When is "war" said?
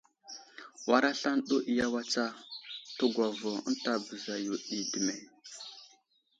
0.89-1.03